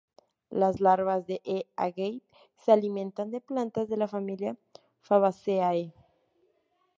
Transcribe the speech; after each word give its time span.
Las 0.49 0.81
larvas 0.81 1.27
de 1.27 1.41
"E. 1.45 1.67
agave" 1.75 2.23
se 2.57 2.71
alimentan 2.71 3.29
de 3.29 3.39
plantas 3.39 3.87
de 3.87 3.97
la 3.97 4.07
familia 4.07 4.57
"Fabaceae". 4.99 5.93